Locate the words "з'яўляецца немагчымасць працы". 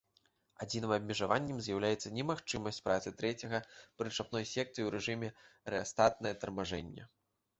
1.65-3.13